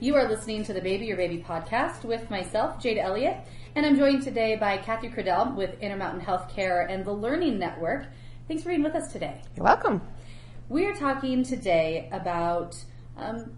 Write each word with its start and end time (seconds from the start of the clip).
You 0.00 0.14
are 0.14 0.28
listening 0.28 0.62
to 0.62 0.72
the 0.72 0.80
Baby 0.80 1.06
Your 1.06 1.16
Baby 1.16 1.44
podcast 1.44 2.04
with 2.04 2.30
myself, 2.30 2.80
Jade 2.80 2.98
Elliott, 2.98 3.38
and 3.74 3.84
I'm 3.84 3.96
joined 3.96 4.22
today 4.22 4.54
by 4.54 4.76
Kathy 4.76 5.08
Cradell 5.08 5.56
with 5.56 5.80
Intermountain 5.80 6.24
Healthcare 6.24 6.88
and 6.88 7.04
the 7.04 7.12
Learning 7.12 7.58
Network. 7.58 8.06
Thanks 8.46 8.62
for 8.62 8.68
being 8.68 8.84
with 8.84 8.94
us 8.94 9.10
today. 9.10 9.42
You're 9.56 9.64
welcome. 9.64 10.00
We 10.68 10.86
are 10.86 10.94
talking 10.94 11.42
today 11.42 12.08
about 12.12 12.76
um, 13.16 13.56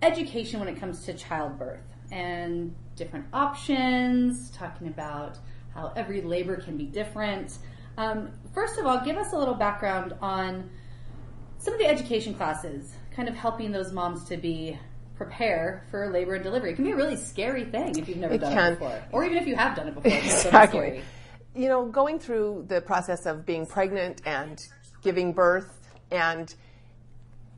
education 0.00 0.60
when 0.60 0.68
it 0.70 0.80
comes 0.80 1.04
to 1.04 1.12
childbirth 1.12 1.84
and 2.10 2.74
different 2.96 3.26
options, 3.34 4.50
talking 4.52 4.88
about 4.88 5.36
how 5.74 5.92
every 5.94 6.22
labor 6.22 6.56
can 6.56 6.78
be 6.78 6.86
different. 6.86 7.58
Um, 7.98 8.30
first 8.54 8.78
of 8.78 8.86
all, 8.86 9.04
give 9.04 9.18
us 9.18 9.34
a 9.34 9.36
little 9.36 9.56
background 9.56 10.14
on 10.22 10.70
some 11.58 11.74
of 11.74 11.78
the 11.78 11.86
education 11.86 12.32
classes, 12.32 12.94
kind 13.14 13.28
of 13.28 13.34
helping 13.34 13.72
those 13.72 13.92
moms 13.92 14.24
to 14.24 14.38
be 14.38 14.78
prepare 15.24 15.84
for 15.90 16.10
labor 16.10 16.34
and 16.34 16.44
delivery. 16.44 16.72
It 16.72 16.76
can 16.76 16.84
be 16.84 16.92
a 16.92 16.96
really 16.96 17.16
scary 17.16 17.64
thing 17.64 17.96
if 17.98 18.08
you've 18.08 18.18
never 18.18 18.34
It 18.34 18.38
done 18.40 18.52
can. 18.52 18.72
it 18.72 18.78
before, 18.78 19.02
or 19.12 19.24
even 19.24 19.38
if 19.38 19.46
you 19.46 19.56
have 19.56 19.76
done 19.76 19.88
it 19.88 19.94
before. 19.94 20.10
It's 20.10 20.44
Exactly. 20.44 20.80
scary. 20.80 21.02
You 21.54 21.68
know, 21.68 21.86
going 21.86 22.18
through 22.18 22.64
the 22.68 22.80
process 22.80 23.26
of 23.26 23.44
being 23.44 23.66
pregnant 23.66 24.22
and 24.24 24.60
giving 25.02 25.32
birth 25.32 25.80
and 26.10 26.54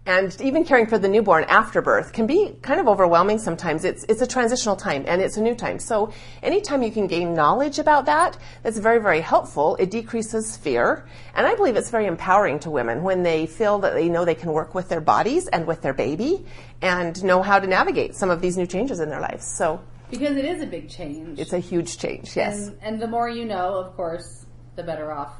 and 0.07 0.39
even 0.43 0.65
caring 0.65 0.87
for 0.87 0.99
the 0.99 1.09
newborn 1.09 1.45
after 1.45 1.81
birth 1.81 2.13
can 2.13 2.27
be 2.27 2.55
kind 2.61 2.79
of 2.79 2.87
overwhelming 2.89 3.39
sometimes. 3.39 3.85
It's 3.85 4.05
it's 4.09 4.21
a 4.21 4.27
transitional 4.27 4.77
time 4.77 5.05
and 5.07 5.23
it's 5.23 5.39
a 5.39 5.41
new 5.43 5.55
time. 5.55 5.79
So 5.79 6.13
anytime 6.43 6.83
you 6.83 6.91
can 6.91 7.07
gain 7.07 7.33
knowledge 7.33 7.79
about 7.79 8.05
that, 8.07 8.37
that's 8.63 8.77
very, 8.79 9.01
very 9.01 9.21
helpful. 9.23 9.77
It 9.77 9.91
decreases 9.91 10.57
fear. 10.59 11.07
And 11.35 11.47
I 11.47 11.55
believe 11.55 11.77
it's 11.77 11.91
very 11.91 12.07
empowering 12.07 12.59
to 12.61 12.71
women 12.71 13.03
when 13.03 13.23
they 13.23 13.47
feel 13.47 13.79
that 13.79 13.95
they 13.95 14.09
know 14.11 14.25
they 14.27 14.35
can 14.35 14.53
work 14.53 14.75
with 14.75 14.89
their 14.91 15.01
bodies 15.01 15.49
and 15.49 15.67
with 15.67 15.81
their 15.81 15.95
baby 15.95 16.45
and 16.83 17.23
know 17.25 17.43
how 17.43 17.59
to 17.59 17.67
navigate 17.67 18.15
some 18.15 18.29
of 18.29 18.43
these 18.43 18.59
new 18.59 18.67
changes 18.67 19.01
in 19.01 19.09
their 19.09 19.21
lives. 19.21 19.47
So 19.47 19.81
Because 20.11 20.37
it 20.37 20.45
is 20.45 20.63
a 20.63 20.67
big 20.67 20.91
change. 20.91 21.39
it's 21.39 21.55
a 21.55 21.59
huge 21.59 21.97
change, 21.97 22.37
yes. 22.37 22.69
and, 22.69 22.79
and 22.83 23.01
the 23.01 23.07
more 23.09 23.29
you 23.31 23.47
know, 23.47 23.75
of 23.77 23.97
course, 23.97 24.45
the 24.77 24.83
better 24.83 25.11
off 25.13 25.33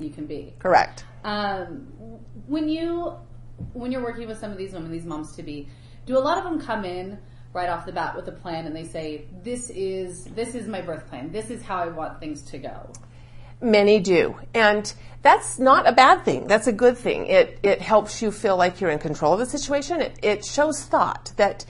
you 0.00 0.10
can 0.10 0.26
be. 0.26 0.54
Correct. 0.58 1.04
Um, 1.22 1.86
when 2.48 2.68
you 2.68 3.14
when 3.72 3.92
you're 3.92 4.02
working 4.02 4.28
with 4.28 4.38
some 4.38 4.50
of 4.50 4.58
these 4.58 4.72
women, 4.72 4.90
these 4.90 5.04
moms 5.04 5.34
to 5.36 5.42
be, 5.42 5.68
do 6.06 6.16
a 6.16 6.20
lot 6.20 6.38
of 6.38 6.44
them 6.44 6.60
come 6.60 6.84
in 6.84 7.18
right 7.52 7.68
off 7.68 7.86
the 7.86 7.92
bat 7.92 8.14
with 8.14 8.28
a 8.28 8.32
plan 8.32 8.66
and 8.66 8.74
they 8.74 8.84
say, 8.84 9.24
"This 9.42 9.70
is 9.70 10.24
this 10.24 10.54
is 10.54 10.68
my 10.68 10.80
birth 10.80 11.08
plan. 11.08 11.32
This 11.32 11.50
is 11.50 11.62
how 11.62 11.78
I 11.78 11.88
want 11.88 12.20
things 12.20 12.42
to 12.42 12.58
go." 12.58 12.90
Many 13.62 14.00
do. 14.00 14.36
And 14.54 14.92
that's 15.22 15.58
not 15.58 15.86
a 15.86 15.92
bad 15.92 16.24
thing. 16.24 16.46
That's 16.46 16.66
a 16.66 16.72
good 16.72 16.96
thing. 16.96 17.26
It, 17.26 17.58
it 17.62 17.80
helps 17.82 18.22
you 18.22 18.30
feel 18.30 18.56
like 18.56 18.80
you're 18.80 18.90
in 18.90 18.98
control 18.98 19.34
of 19.34 19.38
the 19.38 19.46
situation. 19.46 20.00
It, 20.00 20.18
it 20.22 20.44
shows 20.44 20.82
thought 20.82 21.32
that, 21.36 21.66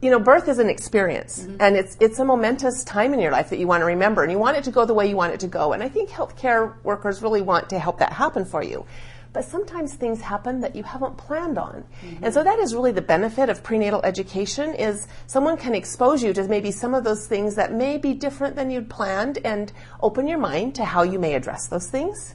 you 0.00 0.10
know, 0.10 0.20
birth 0.20 0.48
is 0.48 0.60
an 0.60 0.68
experience 0.68 1.40
mm-hmm. 1.40 1.56
and 1.58 1.76
it's, 1.76 1.96
it's 1.98 2.20
a 2.20 2.24
momentous 2.24 2.84
time 2.84 3.12
in 3.12 3.18
your 3.18 3.32
life 3.32 3.50
that 3.50 3.58
you 3.58 3.66
want 3.66 3.80
to 3.80 3.86
remember 3.86 4.22
and 4.22 4.30
you 4.30 4.38
want 4.38 4.56
it 4.56 4.64
to 4.64 4.70
go 4.70 4.84
the 4.84 4.94
way 4.94 5.08
you 5.08 5.16
want 5.16 5.34
it 5.34 5.40
to 5.40 5.48
go. 5.48 5.72
And 5.72 5.82
I 5.82 5.88
think 5.88 6.10
healthcare 6.10 6.80
workers 6.84 7.22
really 7.22 7.42
want 7.42 7.70
to 7.70 7.78
help 7.80 7.98
that 7.98 8.12
happen 8.12 8.44
for 8.44 8.62
you. 8.62 8.86
But 9.32 9.44
sometimes 9.44 9.94
things 9.94 10.20
happen 10.20 10.60
that 10.60 10.74
you 10.74 10.82
haven't 10.82 11.16
planned 11.16 11.56
on. 11.56 11.84
And 12.02 12.16
mm-hmm. 12.16 12.30
so 12.30 12.42
that 12.42 12.58
is 12.58 12.74
really 12.74 12.90
the 12.90 13.02
benefit 13.02 13.48
of 13.48 13.62
prenatal 13.62 14.02
education 14.02 14.74
is 14.74 15.06
someone 15.26 15.56
can 15.56 15.74
expose 15.74 16.22
you 16.22 16.32
to 16.32 16.48
maybe 16.48 16.72
some 16.72 16.94
of 16.94 17.04
those 17.04 17.26
things 17.26 17.54
that 17.54 17.72
may 17.72 17.96
be 17.96 18.12
different 18.12 18.56
than 18.56 18.70
you'd 18.70 18.90
planned 18.90 19.38
and 19.44 19.72
open 20.02 20.26
your 20.26 20.38
mind 20.38 20.74
to 20.76 20.84
how 20.84 21.02
you 21.02 21.18
may 21.18 21.34
address 21.34 21.68
those 21.68 21.86
things 21.86 22.34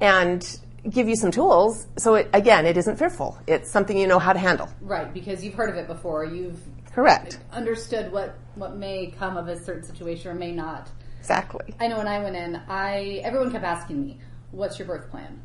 and 0.00 0.58
give 0.88 1.08
you 1.08 1.16
some 1.16 1.30
tools. 1.30 1.86
So 1.96 2.16
it, 2.16 2.28
again, 2.32 2.66
it 2.66 2.76
isn't 2.76 2.96
fearful. 2.96 3.38
It's 3.46 3.70
something 3.70 3.96
you 3.96 4.06
know 4.06 4.18
how 4.18 4.32
to 4.32 4.38
handle. 4.38 4.68
Right, 4.80 5.12
because 5.12 5.44
you've 5.44 5.54
heard 5.54 5.70
of 5.70 5.76
it 5.76 5.86
before. 5.86 6.24
You've 6.24 6.60
Correct. 6.92 7.38
understood 7.52 8.12
what 8.12 8.36
what 8.54 8.76
may 8.76 9.14
come 9.18 9.36
of 9.36 9.48
a 9.48 9.58
certain 9.58 9.82
situation 9.82 10.30
or 10.30 10.34
may 10.34 10.52
not. 10.52 10.90
Exactly. 11.20 11.74
I 11.80 11.88
know 11.88 11.98
when 11.98 12.08
I 12.08 12.18
went 12.18 12.36
in, 12.36 12.56
I 12.68 13.20
everyone 13.24 13.50
kept 13.50 13.64
asking 13.64 14.04
me, 14.04 14.18
"What's 14.50 14.78
your 14.78 14.88
birth 14.88 15.10
plan?" 15.10 15.40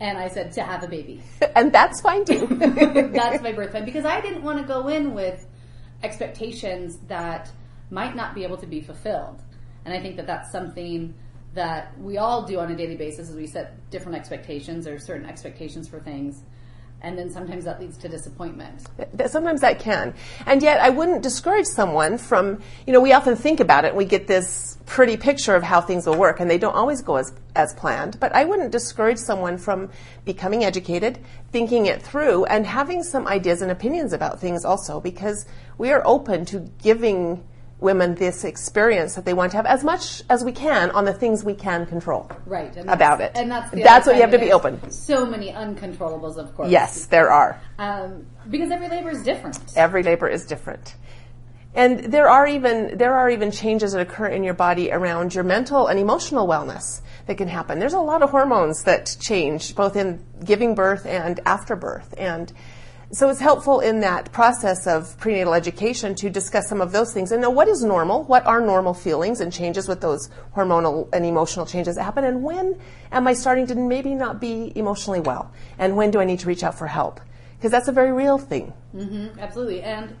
And 0.00 0.18
I 0.18 0.28
said, 0.28 0.52
"To 0.52 0.62
have 0.62 0.82
a 0.82 0.88
baby." 0.88 1.22
And 1.56 1.72
that's 1.72 2.00
fine 2.00 2.24
too. 2.24 2.46
That's 2.50 3.40
my 3.40 3.52
birth 3.52 3.70
plan 3.70 3.84
because 3.84 4.04
I 4.04 4.20
didn't 4.20 4.42
want 4.42 4.58
to 4.58 4.64
go 4.64 4.88
in 4.88 5.14
with 5.14 5.46
expectations 6.02 6.98
that 7.06 7.50
might 7.90 8.16
not 8.16 8.34
be 8.34 8.42
able 8.42 8.56
to 8.56 8.66
be 8.66 8.80
fulfilled. 8.80 9.40
And 9.84 9.94
I 9.94 10.00
think 10.00 10.16
that 10.16 10.26
that's 10.26 10.50
something 10.50 11.14
that 11.54 11.96
we 12.00 12.18
all 12.18 12.44
do 12.44 12.58
on 12.58 12.72
a 12.72 12.76
daily 12.76 12.96
basis 12.96 13.28
is 13.28 13.36
we 13.36 13.46
set 13.46 13.88
different 13.90 14.18
expectations 14.18 14.88
or 14.88 14.98
certain 14.98 15.26
expectations 15.26 15.88
for 15.88 16.00
things. 16.00 16.42
And 17.04 17.18
then 17.18 17.28
sometimes 17.28 17.66
that 17.66 17.80
leads 17.80 17.98
to 17.98 18.08
disappointment. 18.08 18.80
Sometimes 19.26 19.60
that 19.60 19.78
can. 19.78 20.14
And 20.46 20.62
yet 20.62 20.80
I 20.80 20.88
wouldn't 20.88 21.22
discourage 21.22 21.66
someone 21.66 22.16
from, 22.16 22.62
you 22.86 22.94
know, 22.94 23.00
we 23.00 23.12
often 23.12 23.36
think 23.36 23.60
about 23.60 23.84
it, 23.84 23.94
we 23.94 24.06
get 24.06 24.26
this 24.26 24.78
pretty 24.86 25.18
picture 25.18 25.54
of 25.54 25.62
how 25.62 25.82
things 25.82 26.06
will 26.06 26.16
work, 26.16 26.40
and 26.40 26.50
they 26.50 26.56
don't 26.56 26.74
always 26.74 27.02
go 27.02 27.16
as, 27.16 27.34
as 27.54 27.74
planned. 27.74 28.18
But 28.20 28.34
I 28.34 28.46
wouldn't 28.46 28.72
discourage 28.72 29.18
someone 29.18 29.58
from 29.58 29.90
becoming 30.24 30.64
educated, 30.64 31.18
thinking 31.52 31.84
it 31.84 32.00
through, 32.00 32.46
and 32.46 32.66
having 32.66 33.02
some 33.02 33.26
ideas 33.26 33.60
and 33.60 33.70
opinions 33.70 34.14
about 34.14 34.40
things 34.40 34.64
also, 34.64 34.98
because 34.98 35.44
we 35.76 35.92
are 35.92 36.02
open 36.06 36.46
to 36.46 36.60
giving 36.82 37.44
women 37.80 38.14
this 38.14 38.44
experience 38.44 39.14
that 39.14 39.24
they 39.24 39.34
want 39.34 39.50
to 39.50 39.56
have 39.56 39.66
as 39.66 39.84
much 39.84 40.22
as 40.30 40.44
we 40.44 40.52
can 40.52 40.90
on 40.92 41.04
the 41.04 41.12
things 41.12 41.44
we 41.44 41.54
can 41.54 41.86
control. 41.86 42.30
Right. 42.46 42.74
And 42.76 42.88
About 42.88 43.20
it. 43.20 43.32
And 43.34 43.50
that's 43.50 43.70
the 43.70 43.82
That's 43.82 44.06
what 44.06 44.16
you 44.16 44.22
have 44.22 44.30
to 44.30 44.38
be 44.38 44.52
open. 44.52 44.90
So 44.90 45.26
many 45.26 45.50
uncontrollables, 45.50 46.36
of 46.36 46.54
course. 46.54 46.70
Yes, 46.70 47.06
there 47.06 47.30
are. 47.30 47.60
Um, 47.78 48.26
because 48.48 48.70
every 48.70 48.88
labor 48.88 49.10
is 49.10 49.22
different. 49.22 49.58
every 49.76 50.02
labor 50.02 50.28
is 50.28 50.46
different 50.46 50.94
and 51.74 52.12
there 52.12 52.28
are 52.28 52.46
even 52.46 52.96
there 52.96 53.16
are 53.16 53.28
even 53.28 53.50
changes 53.50 53.92
that 53.92 54.00
occur 54.00 54.26
in 54.26 54.44
your 54.44 54.54
body 54.54 54.92
around 54.92 55.34
your 55.34 55.44
mental 55.44 55.88
and 55.88 55.98
emotional 55.98 56.46
wellness 56.46 57.00
that 57.26 57.36
can 57.36 57.48
happen 57.48 57.78
there's 57.78 57.94
a 57.94 58.00
lot 58.00 58.22
of 58.22 58.30
hormones 58.30 58.84
that 58.84 59.16
change 59.20 59.74
both 59.74 59.96
in 59.96 60.24
giving 60.44 60.74
birth 60.74 61.04
and 61.06 61.40
after 61.44 61.74
birth 61.74 62.14
and 62.16 62.52
so 63.12 63.28
it's 63.28 63.40
helpful 63.40 63.80
in 63.80 64.00
that 64.00 64.32
process 64.32 64.86
of 64.86 65.16
prenatal 65.18 65.54
education 65.54 66.14
to 66.16 66.30
discuss 66.30 66.68
some 66.68 66.80
of 66.80 66.92
those 66.92 67.12
things 67.12 67.32
and 67.32 67.40
know 67.40 67.50
what 67.50 67.68
is 67.68 67.84
normal, 67.84 68.24
what 68.24 68.46
are 68.46 68.60
normal 68.60 68.94
feelings 68.94 69.40
and 69.40 69.52
changes 69.52 69.86
with 69.88 70.00
those 70.00 70.30
hormonal 70.56 71.08
and 71.12 71.24
emotional 71.24 71.66
changes 71.66 71.96
that 71.96 72.04
happen, 72.04 72.24
and 72.24 72.42
when 72.42 72.78
am 73.12 73.26
I 73.26 73.34
starting 73.34 73.66
to 73.68 73.74
maybe 73.74 74.14
not 74.14 74.40
be 74.40 74.72
emotionally 74.74 75.20
well, 75.20 75.52
and 75.78 75.96
when 75.96 76.10
do 76.10 76.20
I 76.20 76.24
need 76.24 76.40
to 76.40 76.46
reach 76.48 76.64
out 76.64 76.76
for 76.76 76.86
help? 76.86 77.20
Because 77.56 77.70
that's 77.70 77.88
a 77.88 77.92
very 77.92 78.12
real 78.12 78.38
thing. 78.38 78.72
Mm-hmm, 78.94 79.38
absolutely. 79.38 79.82
And 79.82 80.16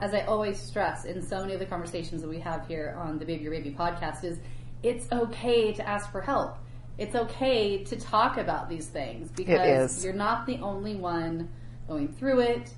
as 0.00 0.14
I 0.14 0.20
always 0.22 0.58
stress 0.58 1.04
in 1.04 1.22
so 1.22 1.40
many 1.40 1.54
of 1.54 1.60
the 1.60 1.66
conversations 1.66 2.22
that 2.22 2.28
we 2.28 2.38
have 2.38 2.66
here 2.66 2.96
on 2.98 3.18
the 3.18 3.24
Baby 3.24 3.42
Your 3.42 3.52
Baby 3.52 3.74
podcast 3.76 4.24
is 4.24 4.38
it's 4.82 5.10
okay 5.10 5.72
to 5.72 5.88
ask 5.88 6.10
for 6.12 6.20
help. 6.20 6.56
It's 6.98 7.14
okay 7.14 7.84
to 7.84 7.96
talk 7.96 8.38
about 8.38 8.68
these 8.68 8.86
things 8.86 9.30
because 9.30 10.04
you're 10.04 10.12
not 10.12 10.46
the 10.46 10.58
only 10.58 10.96
one 10.96 11.48
going 11.88 12.08
through 12.08 12.40
it, 12.40 12.72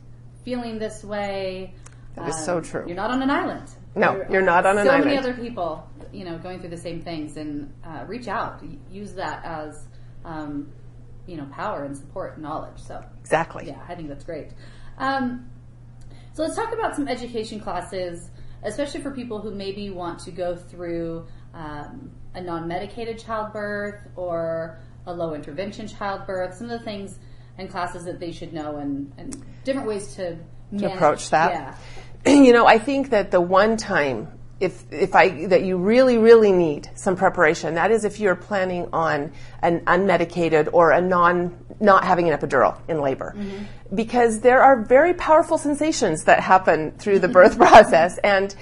feeling 0.44 0.78
this 0.78 1.04
way. 1.04 1.74
Um, 2.16 2.24
That 2.24 2.28
is 2.30 2.44
so 2.44 2.60
true. 2.60 2.84
You're 2.86 2.96
not 2.96 3.10
on 3.10 3.22
an 3.22 3.30
island. 3.30 3.68
No, 3.94 4.24
you're 4.30 4.40
are 4.40 4.44
not 4.44 4.64
on 4.66 4.78
an 4.78 4.88
island. 4.88 5.02
So 5.02 5.04
many 5.04 5.18
other 5.18 5.34
people, 5.34 5.86
you 6.12 6.24
know, 6.24 6.38
going 6.38 6.60
through 6.60 6.70
the 6.70 6.76
same 6.76 7.02
things, 7.02 7.36
and 7.36 7.72
uh, 7.84 8.04
reach 8.06 8.28
out. 8.28 8.62
Use 8.90 9.12
that 9.14 9.44
as, 9.44 9.86
um, 10.24 10.72
you 11.26 11.36
know, 11.36 11.46
power 11.46 11.84
and 11.84 11.96
support, 11.96 12.34
and 12.34 12.42
knowledge. 12.42 12.78
So 12.78 13.04
Exactly. 13.20 13.66
yeah, 13.66 13.80
I 13.88 13.94
think 13.96 14.08
that's 14.08 14.24
great. 14.24 14.52
Um, 14.98 15.50
so 16.32 16.42
let's 16.44 16.54
talk 16.54 16.72
about 16.72 16.94
some 16.94 17.08
education 17.08 17.58
classes, 17.58 18.30
especially 18.62 19.00
for 19.00 19.10
people 19.10 19.40
who 19.40 19.52
maybe 19.52 19.90
want 19.90 20.20
to 20.20 20.30
go 20.30 20.54
through 20.54 21.26
um, 21.52 22.12
a 22.34 22.40
non-medicated 22.40 23.18
childbirth 23.18 24.06
or 24.14 24.78
a 25.06 25.12
low 25.12 25.34
intervention 25.34 25.88
childbirth. 25.88 26.54
Some 26.54 26.70
of 26.70 26.78
the 26.78 26.84
things 26.84 27.18
and 27.60 27.70
classes 27.70 28.04
that 28.04 28.18
they 28.18 28.32
should 28.32 28.52
know, 28.52 28.78
and, 28.78 29.12
and 29.18 29.44
different 29.64 29.86
ways 29.86 30.14
to, 30.16 30.38
manage- 30.72 30.96
approach 30.96 31.30
that. 31.30 31.78
Yeah, 32.26 32.32
you 32.42 32.52
know, 32.52 32.66
I 32.66 32.78
think 32.78 33.10
that 33.10 33.30
the 33.30 33.40
one 33.40 33.76
time 33.76 34.28
if 34.60 34.84
if 34.92 35.14
I 35.14 35.46
that 35.46 35.62
you 35.62 35.78
really 35.78 36.18
really 36.18 36.52
need 36.52 36.90
some 36.94 37.16
preparation, 37.16 37.74
that 37.74 37.90
is 37.90 38.04
if 38.04 38.20
you're 38.20 38.36
planning 38.36 38.88
on 38.92 39.32
an 39.62 39.80
unmedicated 39.80 40.68
or 40.72 40.90
a 40.90 41.00
non 41.00 41.58
not 41.80 42.04
having 42.04 42.30
an 42.30 42.38
epidural 42.38 42.78
in 42.88 43.00
labor, 43.00 43.34
mm-hmm. 43.36 43.64
because 43.94 44.40
there 44.40 44.62
are 44.62 44.82
very 44.84 45.14
powerful 45.14 45.56
sensations 45.56 46.24
that 46.24 46.40
happen 46.40 46.92
through 46.92 47.18
the 47.20 47.28
birth 47.28 47.56
process 47.66 48.18
and. 48.18 48.54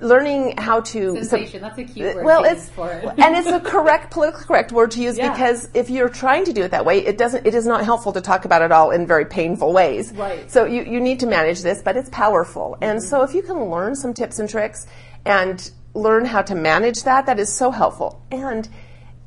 Learning 0.00 0.56
how 0.56 0.80
to 0.80 1.14
sensation. 1.16 1.60
That's 1.62 1.78
a 1.78 1.84
cute 1.84 2.14
word. 2.14 2.24
Well, 2.24 2.44
it's 2.44 2.68
for 2.70 2.90
it. 2.90 3.04
and 3.18 3.36
it's 3.36 3.48
a 3.48 3.60
correct 3.60 4.10
politically 4.10 4.44
correct 4.46 4.72
word 4.72 4.90
to 4.92 5.02
use 5.02 5.18
Yeah. 5.18 5.30
because 5.32 5.68
if 5.74 5.90
you're 5.90 6.08
trying 6.08 6.44
to 6.46 6.52
do 6.52 6.62
it 6.62 6.70
that 6.70 6.84
way, 6.84 6.98
it 7.04 7.18
doesn't. 7.18 7.46
It 7.46 7.54
is 7.54 7.66
not 7.66 7.84
helpful 7.84 8.12
to 8.12 8.20
talk 8.20 8.44
about 8.44 8.62
it 8.62 8.72
all 8.72 8.90
in 8.90 9.06
very 9.06 9.24
painful 9.24 9.72
ways. 9.72 10.12
Right. 10.12 10.50
So 10.50 10.64
you 10.64 10.82
you 10.82 11.00
need 11.00 11.20
to 11.20 11.26
manage 11.26 11.62
this, 11.62 11.82
but 11.82 11.96
it's 11.96 12.08
powerful. 12.10 12.76
And 12.80 13.02
so 13.02 13.22
if 13.22 13.34
you 13.34 13.42
can 13.42 13.64
learn 13.70 13.94
some 13.94 14.14
tips 14.14 14.38
and 14.38 14.48
tricks 14.48 14.86
and 15.24 15.70
learn 15.94 16.24
how 16.24 16.42
to 16.42 16.54
manage 16.54 17.02
that, 17.02 17.26
that 17.26 17.38
is 17.38 17.52
so 17.54 17.70
helpful. 17.70 18.22
And 18.30 18.68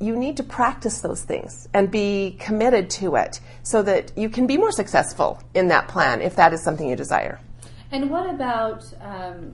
you 0.00 0.16
need 0.16 0.36
to 0.36 0.42
practice 0.42 1.00
those 1.00 1.22
things 1.22 1.68
and 1.72 1.90
be 1.90 2.36
committed 2.40 2.90
to 2.90 3.14
it 3.16 3.40
so 3.62 3.82
that 3.82 4.12
you 4.16 4.28
can 4.28 4.46
be 4.46 4.56
more 4.56 4.72
successful 4.72 5.40
in 5.54 5.68
that 5.68 5.88
plan 5.88 6.20
if 6.20 6.36
that 6.36 6.52
is 6.52 6.62
something 6.62 6.88
you 6.88 6.96
desire. 6.96 7.40
And 7.92 8.10
what 8.10 8.28
about 8.28 8.84
um, 9.00 9.52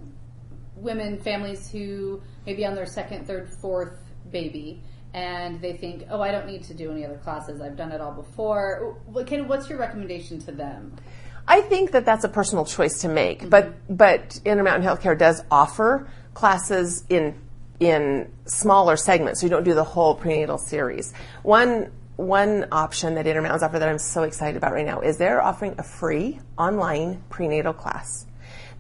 women, 0.81 1.19
families 1.19 1.71
who 1.71 2.21
maybe 2.47 2.65
on 2.67 2.75
their 2.75 2.87
second, 2.87 3.27
third, 3.27 3.49
fourth 3.61 3.99
baby, 4.31 4.83
and 5.13 5.61
they 5.61 5.73
think, 5.73 6.05
"Oh, 6.11 6.21
I 6.21 6.31
don't 6.31 6.47
need 6.47 6.63
to 6.65 6.75
do 6.75 6.91
any 6.91 7.05
other 7.05 7.19
classes. 7.19 7.61
I've 7.61 7.77
done 7.77 7.93
it 7.93 8.01
all 8.01 8.13
before." 8.13 8.97
What 9.07 9.27
can, 9.27 9.49
what's 9.49 9.69
your 9.69 9.79
recommendation 9.79 10.39
to 10.41 10.53
them? 10.53 10.97
I 11.49 11.63
think 11.63 11.93
that 11.93 12.05
that's 12.05 12.25
a 12.25 12.29
personal 12.29 12.65
choice 12.65 13.01
to 13.01 13.09
make, 13.09 13.49
but 13.51 13.67
mm-hmm. 13.67 13.95
but 13.97 14.41
Intermountain 14.45 14.87
Healthcare 14.89 15.19
does 15.19 15.43
offer 15.51 16.09
classes 16.35 17.05
in 17.09 17.35
in 17.81 18.31
smaller 18.45 18.97
segments, 18.97 19.41
so 19.41 19.47
you 19.47 19.51
don't 19.51 19.65
do 19.65 19.75
the 19.75 19.85
whole 19.85 20.15
prenatal 20.15 20.59
series. 20.59 21.13
One 21.43 21.91
one 22.17 22.67
option 22.71 23.15
that 23.15 23.27
Intermountain's 23.27 23.63
offer 23.63 23.79
that 23.79 23.89
I'm 23.89 23.99
so 23.99 24.25
excited 24.25 24.57
about 24.57 24.73
right 24.73 24.85
now 24.85 25.01
is 25.01 25.17
they're 25.17 25.43
offering 25.43 25.75
a 25.79 25.83
free 25.83 26.39
online 26.59 27.23
prenatal 27.31 27.73
class 27.73 28.27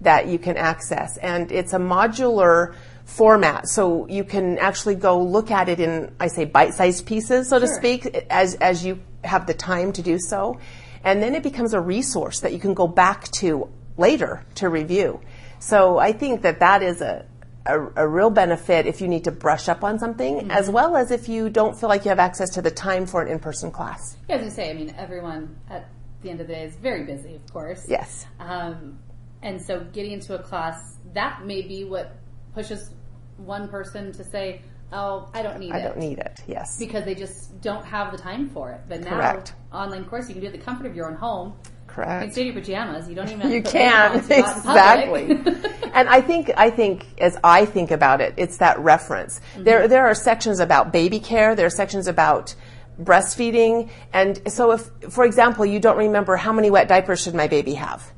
that 0.00 0.28
you 0.28 0.38
can 0.38 0.56
access, 0.56 1.16
and 1.18 1.52
it's 1.52 1.72
a 1.72 1.78
modular 1.78 2.74
format, 3.04 3.68
so 3.68 4.06
you 4.06 4.24
can 4.24 4.56
actually 4.58 4.94
go 4.94 5.20
look 5.22 5.50
at 5.50 5.68
it 5.68 5.80
in 5.80 6.14
I 6.20 6.28
say 6.28 6.44
bite-sized 6.44 7.06
pieces, 7.06 7.48
so 7.48 7.58
to 7.58 7.66
speak, 7.66 8.06
as 8.30 8.54
as 8.56 8.84
you 8.84 9.00
have 9.24 9.46
the 9.46 9.54
time 9.54 9.92
to 9.92 10.02
do 10.02 10.18
so, 10.18 10.58
and 11.04 11.22
then 11.22 11.34
it 11.34 11.42
becomes 11.42 11.74
a 11.74 11.80
resource 11.80 12.40
that 12.40 12.52
you 12.52 12.58
can 12.58 12.74
go 12.74 12.86
back 12.86 13.28
to 13.32 13.68
later 13.96 14.44
to 14.56 14.68
review. 14.68 15.20
So 15.58 15.98
I 15.98 16.12
think 16.12 16.42
that 16.42 16.60
that 16.60 16.82
is 16.82 17.00
a 17.00 17.26
a, 17.66 18.04
a 18.04 18.08
real 18.08 18.30
benefit 18.30 18.86
if 18.86 19.00
you 19.00 19.08
need 19.08 19.24
to 19.24 19.30
brush 19.30 19.68
up 19.68 19.84
on 19.84 19.98
something, 19.98 20.50
as 20.50 20.70
well 20.70 20.96
as 20.96 21.10
if 21.10 21.28
you 21.28 21.50
don't 21.50 21.78
feel 21.78 21.88
like 21.88 22.04
you 22.04 22.08
have 22.08 22.18
access 22.18 22.50
to 22.50 22.62
the 22.62 22.70
time 22.70 23.06
for 23.06 23.22
an 23.22 23.28
in-person 23.28 23.70
class. 23.70 24.16
Yeah, 24.28 24.36
was 24.36 24.44
gonna 24.44 24.54
say. 24.54 24.70
I 24.70 24.74
mean, 24.74 24.94
everyone 24.96 25.56
at 25.68 25.88
the 26.22 26.30
end 26.30 26.40
of 26.40 26.46
the 26.48 26.54
day 26.54 26.64
is 26.64 26.74
very 26.76 27.04
busy, 27.04 27.34
of 27.34 27.52
course. 27.52 27.86
Yes. 27.88 28.26
Um, 28.38 28.98
and 29.42 29.60
so 29.60 29.80
getting 29.92 30.12
into 30.12 30.34
a 30.34 30.38
class 30.42 30.96
that 31.14 31.44
may 31.44 31.62
be 31.62 31.84
what 31.84 32.16
pushes 32.54 32.90
one 33.38 33.68
person 33.68 34.12
to 34.12 34.24
say, 34.24 34.62
"Oh, 34.92 35.28
I 35.34 35.42
don't 35.42 35.58
need 35.58 35.72
I 35.72 35.78
it." 35.78 35.80
I 35.80 35.84
don't 35.84 35.98
need 35.98 36.18
it. 36.18 36.42
Yes. 36.46 36.78
because 36.78 37.04
they 37.04 37.14
just 37.14 37.60
don't 37.60 37.84
have 37.84 38.12
the 38.12 38.18
time 38.18 38.48
for 38.50 38.70
it. 38.70 38.80
But 38.88 39.00
now, 39.00 39.10
Correct. 39.10 39.54
online 39.72 40.04
course, 40.04 40.28
you 40.28 40.34
can 40.34 40.42
do 40.42 40.48
it 40.48 40.54
at 40.54 40.58
the 40.60 40.64
comfort 40.64 40.86
of 40.86 40.94
your 40.94 41.08
own 41.10 41.16
home. 41.16 41.54
You 41.64 41.94
can 41.94 42.04
Correct. 42.04 42.32
stay 42.32 42.42
in 42.42 42.46
your 42.48 42.56
pajamas. 42.56 43.08
You 43.08 43.14
don't 43.16 43.28
even 43.28 43.40
have 43.40 43.50
You 43.50 43.62
to 43.62 43.70
can 43.70 44.12
makeup 44.12 44.14
on 44.14 44.22
to 44.22 44.64
go 44.64 44.78
out 44.78 45.04
in 45.04 45.30
exactly. 45.40 45.90
and 45.94 46.08
I 46.08 46.20
think 46.20 46.50
I 46.56 46.70
think 46.70 47.06
as 47.18 47.36
I 47.42 47.64
think 47.64 47.90
about 47.90 48.20
it, 48.20 48.34
it's 48.36 48.58
that 48.58 48.78
reference. 48.78 49.40
Mm-hmm. 49.54 49.64
There 49.64 49.88
there 49.88 50.06
are 50.06 50.14
sections 50.14 50.60
about 50.60 50.92
baby 50.92 51.18
care. 51.18 51.54
There 51.56 51.66
are 51.66 51.70
sections 51.70 52.06
about 52.06 52.54
breastfeeding, 53.02 53.88
and 54.12 54.40
so 54.52 54.72
if, 54.72 54.90
for 55.08 55.24
example, 55.24 55.64
you 55.66 55.80
don't 55.80 55.96
remember 55.96 56.36
how 56.36 56.52
many 56.52 56.70
wet 56.70 56.86
diapers 56.86 57.22
should 57.22 57.34
my 57.34 57.48
baby 57.48 57.74
have, 57.74 58.12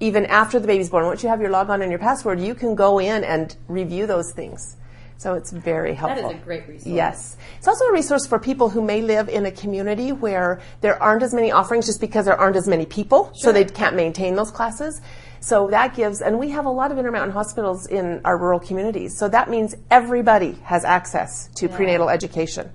even 0.00 0.26
after 0.26 0.58
the 0.58 0.66
baby's 0.66 0.90
born, 0.90 1.04
once 1.06 1.22
you 1.22 1.28
have 1.28 1.40
your 1.40 1.50
logon 1.50 1.82
and 1.82 1.90
your 1.92 1.98
password, 1.98 2.40
you 2.40 2.54
can 2.54 2.74
go 2.74 2.98
in 2.98 3.22
and 3.24 3.56
review 3.68 4.06
those 4.06 4.32
things. 4.32 4.76
So 5.18 5.34
it's 5.34 5.52
very 5.52 5.92
helpful. 5.92 6.30
That 6.30 6.34
is 6.36 6.40
a 6.40 6.44
great 6.44 6.66
resource. 6.66 6.86
Yes. 6.86 7.36
It's 7.58 7.68
also 7.68 7.84
a 7.84 7.92
resource 7.92 8.26
for 8.26 8.38
people 8.38 8.70
who 8.70 8.80
may 8.80 9.02
live 9.02 9.28
in 9.28 9.44
a 9.44 9.50
community 9.50 10.12
where 10.12 10.62
there 10.80 11.00
aren't 11.02 11.22
as 11.22 11.34
many 11.34 11.52
offerings 11.52 11.84
just 11.84 12.00
because 12.00 12.24
there 12.24 12.38
aren't 12.38 12.56
as 12.56 12.66
many 12.66 12.86
people, 12.86 13.30
so 13.34 13.52
they 13.52 13.66
can't 13.66 13.94
maintain 13.94 14.34
those 14.34 14.50
classes. 14.50 15.02
So 15.40 15.68
that 15.68 15.94
gives, 15.94 16.22
and 16.22 16.38
we 16.38 16.48
have 16.50 16.64
a 16.64 16.70
lot 16.70 16.90
of 16.90 16.96
Intermountain 16.96 17.32
hospitals 17.32 17.86
in 17.86 18.22
our 18.24 18.38
rural 18.38 18.58
communities. 18.60 19.18
So 19.18 19.28
that 19.28 19.50
means 19.50 19.74
everybody 19.90 20.52
has 20.64 20.86
access 20.86 21.48
to 21.56 21.68
prenatal 21.68 22.08
education. 22.08 22.70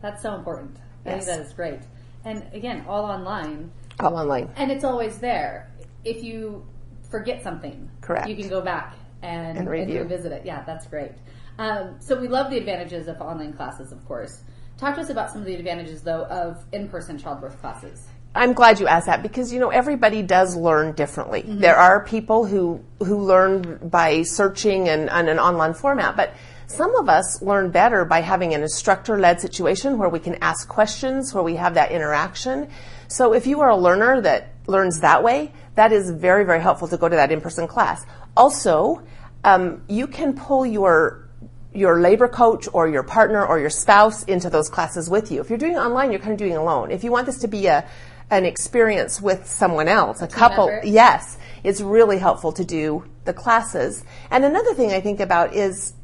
That's 0.00 0.22
so 0.22 0.34
important. 0.36 0.76
I 1.04 1.10
Yes. 1.10 1.26
think 1.26 1.38
that 1.38 1.46
is 1.46 1.52
great. 1.52 1.80
And 2.24 2.44
again, 2.52 2.84
all 2.88 3.04
online, 3.04 3.72
All 3.98 4.16
online. 4.16 4.50
and 4.56 4.70
it's 4.70 4.84
always 4.84 5.18
there. 5.18 5.68
If 6.04 6.22
you 6.22 6.66
forget 7.10 7.42
something, 7.42 7.88
Correct. 8.00 8.28
you 8.28 8.36
can 8.36 8.48
go 8.48 8.60
back 8.60 8.94
and, 9.22 9.58
And 9.58 9.68
review. 9.68 10.02
revisit 10.02 10.32
it. 10.32 10.42
Yeah, 10.44 10.62
that's 10.64 10.86
great. 10.86 11.12
Um, 11.58 11.96
so 11.98 12.18
we 12.20 12.28
love 12.28 12.50
the 12.50 12.58
advantages 12.58 13.08
of 13.08 13.20
online 13.20 13.52
classes, 13.52 13.90
of 13.92 14.04
course. 14.06 14.42
Talk 14.76 14.94
to 14.94 15.00
us 15.00 15.10
about 15.10 15.30
some 15.32 15.40
of 15.40 15.46
the 15.46 15.54
advantages, 15.56 16.02
though, 16.02 16.24
of 16.26 16.64
in-person 16.72 17.18
childbirth 17.18 17.60
classes. 17.60 18.06
I'm 18.34 18.52
glad 18.52 18.78
you 18.78 18.86
asked 18.86 19.06
that 19.06 19.22
because 19.22 19.52
you 19.52 19.58
know 19.58 19.70
everybody 19.70 20.22
does 20.22 20.54
learn 20.54 20.92
differently. 20.92 21.42
There 21.46 21.74
are 21.76 22.04
people 22.04 22.44
who 22.44 22.84
who 23.00 23.22
learn 23.24 23.78
by 23.88 24.22
searching 24.22 24.88
and 24.88 25.08
on 25.10 25.28
an 25.28 25.38
online 25.40 25.72
format, 25.74 26.14
but 26.14 26.34
some 26.66 26.94
of 26.96 27.08
us 27.08 27.40
learn 27.42 27.70
better 27.70 28.04
by 28.04 28.20
having 28.20 28.52
an 28.54 28.62
instructor-led 28.62 29.40
situation 29.40 29.96
where 29.96 30.10
we 30.10 30.18
can 30.20 30.36
ask 30.42 30.68
questions, 30.68 31.32
where 31.34 31.42
we 31.42 31.56
have 31.56 31.74
that 31.74 31.90
interaction. 31.90 32.68
So 33.08 33.32
if 33.32 33.46
you 33.46 33.62
are 33.62 33.70
a 33.70 33.76
learner 33.76 34.20
that 34.20 34.52
learns 34.66 35.00
that 35.00 35.24
way, 35.24 35.52
that 35.78 35.92
is 35.92 36.10
very 36.10 36.44
very 36.44 36.60
helpful 36.60 36.88
to 36.88 36.96
go 36.96 37.08
to 37.08 37.16
that 37.16 37.30
in-person 37.30 37.66
class. 37.68 38.04
Also, 38.36 39.02
um, 39.44 39.82
you 39.88 40.06
can 40.06 40.34
pull 40.34 40.66
your 40.66 41.28
your 41.72 42.00
labor 42.00 42.28
coach 42.28 42.66
or 42.72 42.88
your 42.88 43.02
partner 43.02 43.44
or 43.44 43.60
your 43.60 43.70
spouse 43.70 44.24
into 44.24 44.50
those 44.50 44.68
classes 44.68 45.08
with 45.08 45.30
you. 45.30 45.40
If 45.40 45.48
you're 45.48 45.58
doing 45.58 45.74
it 45.74 45.78
online, 45.78 46.10
you're 46.10 46.20
kind 46.20 46.32
of 46.32 46.38
doing 46.38 46.56
alone. 46.56 46.90
If 46.90 47.04
you 47.04 47.12
want 47.12 47.26
this 47.26 47.38
to 47.38 47.48
be 47.48 47.66
a 47.66 47.88
an 48.30 48.44
experience 48.44 49.22
with 49.22 49.46
someone 49.46 49.88
else, 49.88 50.20
a 50.20 50.28
couple, 50.28 50.68
yes, 50.84 51.38
it's 51.64 51.80
really 51.80 52.18
helpful 52.18 52.52
to 52.52 52.64
do 52.64 53.04
the 53.24 53.32
classes. 53.32 54.04
And 54.30 54.44
another 54.44 54.74
thing 54.74 54.92
I 54.92 55.00
think 55.00 55.20
about 55.20 55.54
is 55.54 55.94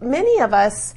many 0.00 0.40
of 0.40 0.52
us 0.52 0.94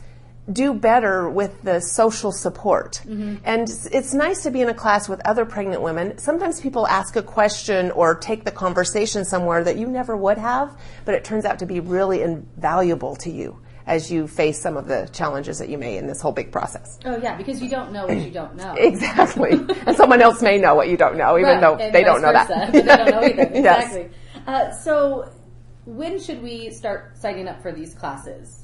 do 0.51 0.73
better 0.73 1.29
with 1.29 1.61
the 1.61 1.79
social 1.79 2.31
support. 2.31 3.01
And 3.05 3.69
it's- 3.69 4.13
nice 4.13 4.43
to 4.43 4.51
be 4.51 4.61
in 4.61 4.69
a 4.69 4.73
class 4.73 5.07
with 5.07 5.21
other 5.25 5.45
pregnant 5.45 5.81
women. 5.81 6.17
Sometimes 6.17 6.59
people 6.59 6.85
ask 6.87 7.15
a 7.15 7.21
question 7.21 7.91
or 7.91 8.15
take 8.15 8.43
the 8.43 8.51
conversation 8.51 9.23
somewhere 9.25 9.63
that 9.63 9.77
you 9.77 9.87
never 9.87 10.17
would 10.17 10.37
have, 10.37 10.75
but 11.05 11.15
it 11.15 11.23
turns 11.23 11.45
out 11.45 11.59
to 11.59 11.65
be 11.65 11.79
really 11.79 12.21
invaluable 12.21 13.15
to 13.17 13.29
you 13.31 13.57
as 13.85 14.09
you 14.11 14.27
face 14.27 14.61
some 14.61 14.77
of 14.77 14.87
the 14.87 15.09
challenges 15.11 15.59
that 15.59 15.67
you 15.69 15.77
may 15.77 15.97
in 15.97 16.07
this 16.07 16.21
whole 16.21 16.31
big 16.31 16.51
process. 16.51 16.99
Oh 17.05 17.17
yeah, 17.17 17.35
because 17.35 17.61
you 17.61 17.69
don't 17.69 17.91
know 17.91 18.05
what 18.07 18.17
you 18.17 18.31
don't 18.31 18.55
know. 18.55 18.73
Exactly. 18.77 19.51
and 19.85 19.95
someone 19.97 20.21
else 20.21 20.41
may 20.41 20.57
know 20.57 20.73
what 20.75 20.87
you 20.89 20.95
don't 20.97 21.17
know, 21.17 21.37
even 21.37 21.51
Right, 21.53 21.61
though 21.61 21.75
and 21.75 21.93
they 21.93 22.03
don't 22.03 22.21
know 22.21 22.31
versa, 22.31 22.47
that. 22.49 22.71
they 22.73 22.81
don't 22.81 23.09
know 23.09 23.23
either. 23.23 23.51
Yes. 23.53 23.95
Exactly. 23.95 24.09
Uh, 24.47 24.71
so, 24.71 25.29
when 25.85 26.19
should 26.19 26.41
we 26.41 26.69
start 26.71 27.17
signing 27.17 27.47
up 27.47 27.61
for 27.61 27.71
these 27.73 27.93
classes? 27.93 28.62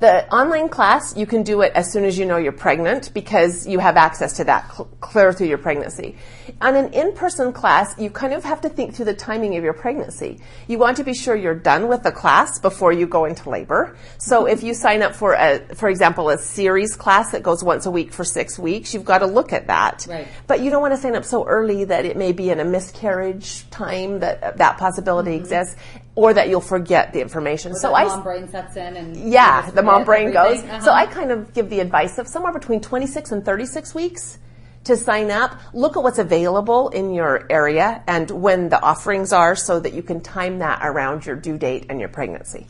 The 0.00 0.32
online 0.32 0.68
class, 0.68 1.16
you 1.16 1.26
can 1.26 1.42
do 1.42 1.62
it 1.62 1.72
as 1.74 1.92
soon 1.92 2.04
as 2.04 2.16
you 2.16 2.24
know 2.24 2.36
you're 2.36 2.52
pregnant 2.52 3.12
because 3.14 3.66
you 3.66 3.80
have 3.80 3.96
access 3.96 4.34
to 4.34 4.44
that 4.44 4.72
cl- 4.72 4.88
clear 5.00 5.32
through 5.32 5.48
your 5.48 5.58
pregnancy. 5.58 6.16
On 6.60 6.76
an 6.76 6.92
in-person 6.92 7.52
class, 7.52 7.98
you 7.98 8.08
kind 8.08 8.32
of 8.32 8.44
have 8.44 8.60
to 8.60 8.68
think 8.68 8.94
through 8.94 9.06
the 9.06 9.14
timing 9.14 9.56
of 9.56 9.64
your 9.64 9.72
pregnancy. 9.72 10.40
You 10.68 10.78
want 10.78 10.98
to 10.98 11.04
be 11.04 11.14
sure 11.14 11.34
you're 11.34 11.56
done 11.56 11.88
with 11.88 12.04
the 12.04 12.12
class 12.12 12.60
before 12.60 12.92
you 12.92 13.08
go 13.08 13.24
into 13.24 13.50
labor. 13.50 13.96
So 14.18 14.44
mm-hmm. 14.44 14.52
if 14.52 14.62
you 14.62 14.72
sign 14.72 15.02
up 15.02 15.16
for 15.16 15.32
a, 15.34 15.58
for 15.74 15.88
example, 15.88 16.30
a 16.30 16.38
series 16.38 16.94
class 16.94 17.32
that 17.32 17.42
goes 17.42 17.64
once 17.64 17.84
a 17.84 17.90
week 17.90 18.12
for 18.12 18.22
six 18.22 18.56
weeks, 18.56 18.94
you've 18.94 19.04
got 19.04 19.18
to 19.18 19.26
look 19.26 19.52
at 19.52 19.66
that. 19.66 20.06
Right. 20.08 20.28
But 20.46 20.60
you 20.60 20.70
don't 20.70 20.80
want 20.80 20.94
to 20.94 21.00
sign 21.00 21.16
up 21.16 21.24
so 21.24 21.44
early 21.44 21.84
that 21.84 22.04
it 22.04 22.16
may 22.16 22.30
be 22.30 22.50
in 22.50 22.60
a 22.60 22.64
miscarriage 22.64 23.68
time 23.70 24.20
that 24.20 24.58
that 24.58 24.78
possibility 24.78 25.32
mm-hmm. 25.32 25.40
exists 25.40 25.74
or 26.18 26.34
that 26.34 26.48
you'll 26.48 26.60
forget 26.60 27.12
the 27.12 27.20
information. 27.20 27.72
So 27.74 27.88
so 27.90 27.94
I 27.94 28.04
mom 28.04 28.22
brain 28.24 28.48
sets 28.48 28.74
in 28.76 28.96
and 28.96 29.16
yeah, 29.30 29.70
the 29.70 29.84
mom 29.84 30.04
brain 30.04 30.32
goes. 30.32 30.58
everything. 30.58 30.80
So 30.80 30.90
Uh-huh. 30.90 31.02
I 31.02 31.06
kind 31.06 31.30
of 31.30 31.54
give 31.54 31.70
the 31.70 31.78
advice 31.78 32.18
of 32.18 32.26
somewhere 32.26 32.52
between 32.52 32.80
26 32.80 33.30
and 33.30 33.44
36 33.44 33.94
weeks 33.94 34.38
to 34.82 34.96
sign 34.96 35.30
up. 35.30 35.52
Look 35.72 35.96
at 35.96 36.02
what's 36.02 36.18
available 36.18 36.88
in 36.88 37.14
your 37.14 37.46
area 37.50 38.02
and 38.08 38.28
when 38.32 38.68
the 38.68 38.80
offerings 38.82 39.32
are 39.32 39.54
so 39.54 39.78
that 39.78 39.92
you 39.94 40.02
can 40.02 40.20
time 40.20 40.58
that 40.58 40.80
around 40.82 41.24
your 41.24 41.36
due 41.36 41.56
date 41.56 41.86
and 41.88 42.00
your 42.00 42.08
pregnancy. 42.08 42.66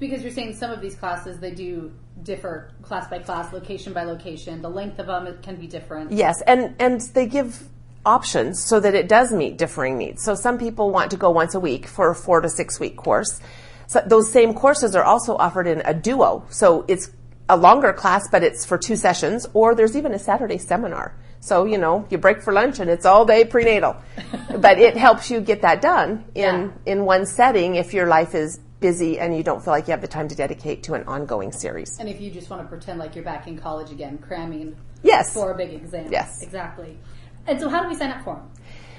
because 0.00 0.20
you're 0.24 0.32
saying 0.32 0.52
some 0.54 0.72
of 0.72 0.80
these 0.80 0.96
classes 0.96 1.38
they 1.38 1.52
do 1.54 1.92
differ 2.24 2.72
class 2.82 3.06
by 3.08 3.18
class, 3.20 3.52
location 3.52 3.92
by 3.92 4.02
location. 4.02 4.60
The 4.60 4.68
length 4.80 4.98
of 4.98 5.06
them 5.06 5.38
can 5.42 5.54
be 5.56 5.68
different. 5.68 6.10
Yes, 6.10 6.42
and 6.48 6.74
and 6.80 7.00
they 7.14 7.26
give 7.26 7.68
options 8.04 8.62
so 8.62 8.80
that 8.80 8.94
it 8.94 9.08
does 9.08 9.32
meet 9.32 9.58
differing 9.58 9.98
needs. 9.98 10.22
So 10.24 10.34
some 10.34 10.58
people 10.58 10.90
want 10.90 11.10
to 11.12 11.16
go 11.16 11.30
once 11.30 11.54
a 11.54 11.60
week 11.60 11.86
for 11.86 12.10
a 12.10 12.14
4 12.14 12.42
to 12.42 12.48
6 12.48 12.80
week 12.80 12.96
course. 12.96 13.40
So 13.86 14.02
those 14.06 14.30
same 14.30 14.54
courses 14.54 14.94
are 14.96 15.04
also 15.04 15.36
offered 15.36 15.66
in 15.66 15.82
a 15.84 15.94
duo. 15.94 16.44
So 16.50 16.84
it's 16.88 17.10
a 17.48 17.56
longer 17.56 17.92
class 17.92 18.28
but 18.30 18.42
it's 18.42 18.64
for 18.64 18.78
two 18.78 18.96
sessions 18.96 19.46
or 19.52 19.74
there's 19.74 19.96
even 19.96 20.14
a 20.14 20.18
Saturday 20.18 20.58
seminar. 20.58 21.14
So, 21.40 21.64
you 21.64 21.76
know, 21.76 22.06
you 22.08 22.18
break 22.18 22.40
for 22.40 22.52
lunch 22.52 22.78
and 22.78 22.88
it's 22.88 23.04
all 23.04 23.24
day 23.24 23.44
prenatal. 23.44 23.96
but 24.58 24.78
it 24.78 24.96
helps 24.96 25.30
you 25.30 25.40
get 25.40 25.62
that 25.62 25.80
done 25.82 26.24
in 26.34 26.72
in 26.86 27.04
one 27.04 27.26
setting 27.26 27.74
if 27.74 27.92
your 27.92 28.06
life 28.06 28.34
is 28.34 28.60
busy 28.82 29.18
and 29.18 29.36
you 29.36 29.42
don't 29.42 29.62
feel 29.64 29.72
like 29.72 29.86
you 29.86 29.92
have 29.92 30.00
the 30.00 30.08
time 30.08 30.28
to 30.28 30.34
dedicate 30.34 30.82
to 30.84 30.94
an 30.94 31.04
ongoing 31.04 31.52
series. 31.52 31.98
And 31.98 32.08
if 32.08 32.20
you 32.20 32.30
just 32.30 32.50
want 32.50 32.62
to 32.62 32.68
pretend 32.68 32.98
like 32.98 33.14
you're 33.14 33.24
back 33.24 33.46
in 33.46 33.56
college 33.56 33.90
again, 33.90 34.18
cramming 34.18 34.76
Yes. 35.02 35.32
for 35.34 35.50
a 35.50 35.56
big 35.56 35.72
exam. 35.72 36.10
Yes. 36.12 36.42
Exactly. 36.42 36.98
And 37.46 37.60
so 37.60 37.68
how 37.68 37.82
do 37.82 37.88
we 37.88 37.94
sign 37.94 38.10
up 38.10 38.22
for 38.24 38.36
them? 38.36 38.50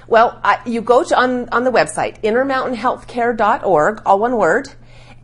Well, 0.06 0.38
I, 0.44 0.60
you 0.66 0.82
go 0.82 1.02
to 1.02 1.18
on, 1.18 1.48
on 1.48 1.64
the 1.64 1.70
website, 1.70 2.20
intermountainhealthcare.org, 2.22 4.02
all 4.04 4.18
one 4.18 4.36
word. 4.36 4.68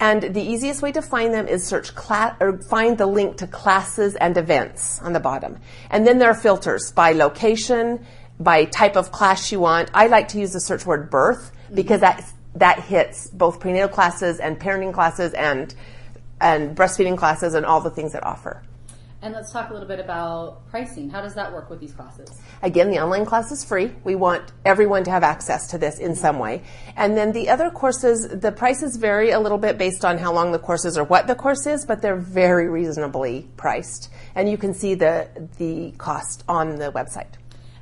And 0.03 0.35
the 0.35 0.41
easiest 0.41 0.81
way 0.81 0.93
to 0.93 1.03
find 1.03 1.35
them 1.35 1.47
is 1.47 1.67
search 1.67 1.95
class 1.95 2.35
or 2.41 2.59
find 2.63 2.97
the 2.97 3.07
link 3.07 3.37
to 3.39 3.47
classes 3.47 4.17
and 4.17 4.35
events 4.39 4.99
on 5.03 5.13
the 5.13 5.21
bottom. 5.21 5.59
And 5.91 6.07
then 6.07 6.19
there 6.19 6.31
are 6.31 6.35
filters 6.35 6.91
by 6.91 7.13
location, 7.13 8.07
by 8.39 8.65
type 8.65 8.97
of 8.97 9.13
class 9.13 9.53
you 9.53 9.61
want. 9.61 9.91
I 9.93 10.07
like 10.07 10.29
to 10.29 10.41
use 10.41 10.55
the 10.55 10.61
search 10.61 10.87
word 10.87 11.11
birth 11.11 11.53
because 11.73 12.01
that 12.01 12.25
that 12.55 12.81
hits 12.81 13.29
both 13.29 13.61
prenatal 13.61 13.89
classes 13.89 14.41
and 14.41 14.59
parenting 14.59 14.95
classes 14.95 15.35
and 15.35 15.75
and 16.41 16.75
breastfeeding 16.75 17.19
classes 17.19 17.53
and 17.53 17.67
all 17.67 17.83
the 17.83 17.91
things 17.91 18.13
that 18.13 18.25
offer. 18.25 18.63
And 19.23 19.35
let's 19.35 19.53
talk 19.53 19.69
a 19.69 19.75
little 19.75 19.89
bit 19.89 20.01
about 20.01 20.67
pricing. 20.71 21.11
How 21.11 21.21
does 21.21 21.35
that 21.35 21.53
work 21.53 21.69
with 21.69 21.79
these 21.79 21.93
classes? 21.93 22.41
Again, 22.63 22.91
the 22.91 23.01
online 23.01 23.27
class 23.27 23.53
is 23.53 23.63
free. 23.63 23.93
We 24.03 24.15
want 24.15 24.51
everyone 24.65 25.05
to 25.05 25.11
have 25.11 25.23
access 25.23 25.67
to 25.69 25.79
this 25.79 25.99
in 25.99 26.15
some 26.15 26.39
way. 26.39 26.63
And 26.97 27.19
then 27.19 27.33
the 27.33 27.51
other 27.51 27.71
courses, 27.71 28.27
the 28.29 28.51
prices 28.51 28.97
vary 28.97 29.31
a 29.31 29.39
little 29.39 29.59
bit 29.59 29.77
based 29.77 30.07
on 30.07 30.17
how 30.17 30.33
long 30.33 30.53
the 30.53 30.59
course 30.59 30.87
is 30.87 30.97
or 30.97 31.05
what 31.05 31.27
the 31.27 31.35
course 31.35 31.67
is, 31.67 31.85
but 31.85 32.01
they're 32.01 32.17
very 32.17 32.71
reasonably 32.71 33.47
priced. 33.59 34.11
And 34.35 34.49
you 34.49 34.57
can 34.57 34.73
see 34.73 34.95
the, 34.95 35.29
the 35.59 35.91
cost 35.99 36.43
on 36.49 36.77
the 36.77 36.91
website. 36.91 37.35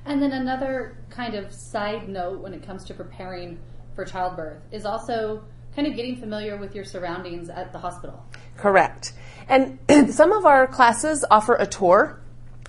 And 0.07 0.21
then 0.21 0.33
another 0.33 0.99
kind 1.09 1.37
of 1.37 1.53
side 1.53 2.09
note 2.09 2.41
when 2.41 2.53
it 2.53 2.65
comes 2.65 2.83
to 2.87 2.95
preparing 2.95 3.61
for 3.95 4.05
childbirth 4.05 4.63
is 4.73 4.85
also 4.85 5.45
kind 5.79 5.87
of 5.87 5.95
getting 5.95 6.17
familiar 6.17 6.57
with 6.57 6.75
your 6.75 6.85
surroundings 6.85 7.49
at 7.49 7.73
the 7.73 7.79
hospital. 7.79 8.27
Correct. 8.57 9.13
And 9.49 9.79
some 10.13 10.33
of 10.33 10.45
our 10.45 10.67
classes 10.67 11.25
offer 11.31 11.55
a 11.55 11.69
tour 11.69 12.19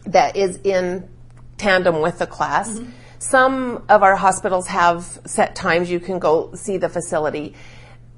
that 0.06 0.36
is 0.36 0.60
in 0.64 1.10
tandem 1.58 2.02
with 2.02 2.20
the 2.20 2.28
class. 2.28 2.70
Mm-hmm. 2.70 2.92
Some 3.18 3.84
of 3.90 4.04
our 4.04 4.16
hospitals 4.16 4.68
have 4.68 5.20
set 5.26 5.56
times 5.56 5.90
you 5.90 6.00
can 6.00 6.20
go 6.20 6.54
see 6.54 6.78
the 6.78 6.88
facility. 6.88 7.56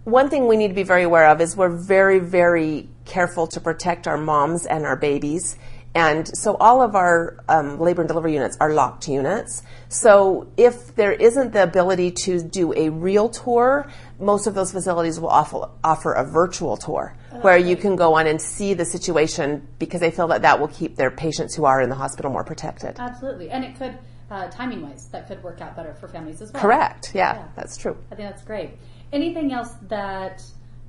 One 0.04 0.30
thing 0.30 0.50
we 0.50 0.58
need 0.58 0.68
to 0.68 0.74
be 0.74 0.84
very 0.84 1.04
aware 1.04 1.30
of 1.30 1.40
is 1.40 1.56
we're 1.56 1.70
very, 1.70 2.20
very 2.20 2.90
careful 3.06 3.48
to 3.48 3.62
protect 3.62 4.08
our 4.08 4.18
moms 4.18 4.66
and 4.66 4.86
our 4.86 4.98
babies. 4.98 5.58
And 5.94 6.26
so 6.38 6.56
all 6.56 6.82
of 6.82 6.96
our 6.96 7.44
um, 7.50 7.80
labor 7.80 8.02
and 8.02 8.08
delivery 8.08 8.34
units 8.34 8.58
are 8.62 8.72
locked 8.74 9.10
units. 9.10 9.62
So 9.90 10.48
if 10.56 10.96
there 10.96 11.12
isn't 11.12 11.52
the 11.52 11.64
ability 11.64 12.12
to 12.12 12.42
do 12.42 12.74
a 12.74 12.90
real 12.90 13.28
tour, 13.28 13.92
most 14.18 14.48
of 14.48 14.54
those 14.54 14.72
facilities 14.72 15.20
will 15.20 15.30
offer, 15.30 15.70
offer 15.84 16.14
a 16.14 16.24
virtual 16.24 16.78
tour 16.78 17.16
where 17.42 17.58
you 17.58 17.76
can 17.76 17.96
go 17.98 18.14
on 18.16 18.28
and 18.28 18.42
see 18.42 18.74
the 18.74 18.86
situation 18.86 19.68
because 19.80 20.00
they 20.00 20.12
feel 20.12 20.28
that 20.28 20.44
that 20.44 20.60
will 20.60 20.70
keep 20.70 20.96
their 20.96 21.12
patients 21.12 21.56
who 21.56 21.66
are 21.66 21.82
in 21.82 21.90
the 21.90 21.96
hospital 21.96 22.32
more 22.32 22.44
protected. 22.44 22.96
Absolutely. 22.98 23.50
And 23.50 23.66
it 23.66 23.78
could, 23.78 23.98
uh, 24.30 24.48
timing 24.50 24.82
wise, 24.84 25.08
that 25.10 25.28
could 25.28 25.44
work 25.44 25.60
out 25.60 25.76
better 25.76 25.94
for 25.96 26.08
families 26.08 26.42
as 26.42 26.54
well. 26.54 26.62
Correct. 26.62 27.12
Yeah, 27.14 27.36
Yeah. 27.36 27.46
that's 27.56 27.76
true. 27.76 27.98
I 28.12 28.16
think 28.16 28.30
that's 28.30 28.44
great. 28.44 28.78
Anything 29.12 29.52
else 29.52 29.74
that 29.90 30.42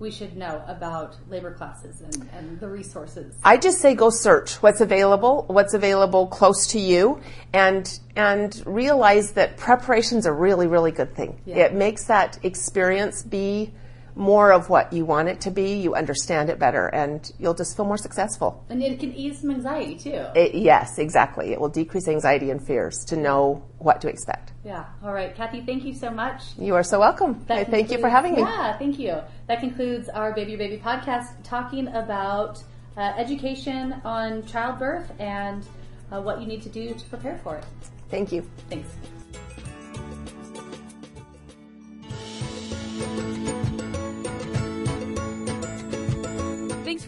we 0.02 0.10
should 0.10 0.36
know 0.36 0.62
about 0.66 1.16
labor 1.30 1.52
classes 1.54 2.02
and, 2.02 2.28
and 2.32 2.60
the 2.60 2.68
resources? 2.68 3.34
I 3.44 3.56
just 3.56 3.80
say 3.80 3.94
go 3.94 4.10
search 4.10 4.56
what's 4.56 4.80
available, 4.80 5.44
what's 5.46 5.72
available 5.72 6.26
close 6.26 6.66
to 6.68 6.80
you, 6.80 7.20
and 7.52 7.88
and 8.16 8.62
realize 8.66 9.32
that 9.32 9.56
preparation's 9.56 10.26
a 10.26 10.32
really 10.32 10.66
really 10.66 10.90
good 10.90 11.14
thing. 11.14 11.40
Yeah. 11.46 11.64
It 11.64 11.74
makes 11.74 12.04
that 12.06 12.38
experience 12.42 13.22
be 13.22 13.72
more 14.14 14.52
of 14.52 14.68
what 14.68 14.92
you 14.92 15.04
want 15.04 15.28
it 15.28 15.40
to 15.42 15.50
be. 15.50 15.74
You 15.74 15.94
understand 15.94 16.50
it 16.50 16.58
better, 16.58 16.86
and 16.88 17.30
you'll 17.38 17.54
just 17.54 17.76
feel 17.76 17.86
more 17.86 17.96
successful. 17.96 18.64
And 18.68 18.82
it 18.82 19.00
can 19.00 19.14
ease 19.14 19.40
some 19.40 19.50
anxiety 19.50 19.96
too. 19.96 20.26
It, 20.34 20.54
yes, 20.54 20.98
exactly. 20.98 21.52
It 21.52 21.60
will 21.60 21.68
decrease 21.68 22.08
anxiety 22.08 22.50
and 22.50 22.64
fears 22.64 23.04
to 23.06 23.16
know 23.16 23.62
what 23.78 24.00
to 24.02 24.08
expect. 24.08 24.52
Yeah. 24.64 24.84
All 25.02 25.12
right, 25.12 25.34
Kathy. 25.34 25.60
Thank 25.62 25.84
you 25.84 25.94
so 25.94 26.10
much. 26.10 26.42
You 26.58 26.74
are 26.74 26.84
so 26.84 27.00
welcome. 27.00 27.44
That 27.46 27.58
I 27.58 27.64
thank 27.64 27.90
you 27.90 27.98
for 27.98 28.08
having 28.08 28.34
me. 28.34 28.42
Yeah, 28.42 28.76
thank 28.78 28.98
you. 28.98 29.20
That 29.48 29.60
concludes 29.60 30.08
our 30.08 30.32
Baby 30.32 30.52
Your 30.52 30.58
Baby 30.58 30.78
podcast 30.78 31.28
talking 31.42 31.88
about 31.88 32.62
uh, 32.96 33.00
education 33.16 34.00
on 34.04 34.44
childbirth 34.46 35.10
and 35.18 35.66
uh, 36.10 36.20
what 36.20 36.40
you 36.40 36.46
need 36.46 36.62
to 36.62 36.68
do 36.68 36.94
to 36.94 37.04
prepare 37.06 37.38
for 37.42 37.56
it. 37.56 37.64
Thank 38.10 38.32
you. 38.32 38.48
Thanks 38.68 38.88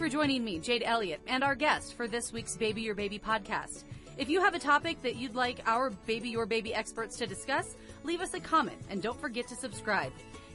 for 0.05 0.09
joining 0.09 0.45
me, 0.45 0.59
Jade 0.59 0.83
Elliott, 0.85 1.19
and 1.25 1.43
our 1.43 1.55
guest 1.55 1.95
for 1.95 2.07
this 2.07 2.31
week's 2.31 2.55
Baby 2.55 2.83
Your 2.83 2.93
Baby 2.93 3.17
podcast. 3.17 3.85
If 4.19 4.29
you 4.29 4.39
have 4.39 4.53
a 4.53 4.59
topic 4.59 5.01
that 5.01 5.15
you'd 5.15 5.33
like 5.33 5.61
our 5.65 5.89
Baby 5.89 6.29
Your 6.29 6.45
Baby 6.45 6.75
experts 6.75 7.17
to 7.17 7.25
discuss, 7.25 7.75
leave 8.03 8.21
us 8.21 8.35
a 8.35 8.39
comment 8.39 8.79
and 8.91 9.01
don't 9.01 9.19
forget 9.19 9.47
to 9.47 9.55
subscribe. 9.55 10.11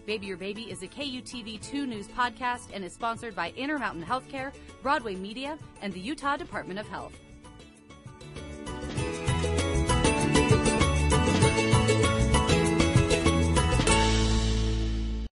Baby 0.06 0.26
Your 0.28 0.36
Baby 0.36 0.70
is 0.70 0.84
a 0.84 0.86
KUTV2 0.86 1.88
news 1.88 2.06
podcast 2.06 2.68
and 2.72 2.84
is 2.84 2.92
sponsored 2.92 3.34
by 3.34 3.52
Intermountain 3.56 4.04
Healthcare, 4.04 4.52
Broadway 4.84 5.16
Media, 5.16 5.58
and 5.82 5.92
the 5.92 5.98
Utah 5.98 6.36
Department 6.36 6.78
of 6.78 6.86
Health. 6.86 7.18